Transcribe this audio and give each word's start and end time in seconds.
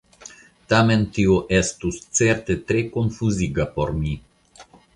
Tamen 0.71 1.03
tio 1.17 1.35
estus 1.57 1.99
certe 2.21 2.57
tre 2.73 2.83
konfuziga 2.97 3.69
por 3.77 3.95
mi! 4.03 4.19